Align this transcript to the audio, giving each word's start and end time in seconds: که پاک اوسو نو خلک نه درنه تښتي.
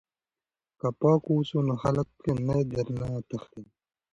که 0.79 0.87
پاک 0.99 1.23
اوسو 1.33 1.59
نو 1.67 1.75
خلک 1.83 2.09
نه 2.47 2.57
درنه 2.71 3.09
تښتي. 3.29 3.63